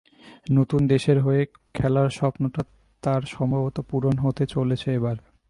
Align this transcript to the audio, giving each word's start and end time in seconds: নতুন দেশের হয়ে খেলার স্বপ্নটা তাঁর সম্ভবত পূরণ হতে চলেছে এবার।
নতুন 0.51 0.81
দেশের 0.87 1.17
হয়ে 1.21 1.41
খেলার 1.73 2.09
স্বপ্নটা 2.09 2.61
তাঁর 3.03 3.21
সম্ভবত 3.27 3.77
পূরণ 3.89 4.15
হতে 4.17 4.43
চলেছে 4.45 4.87
এবার। 4.93 5.17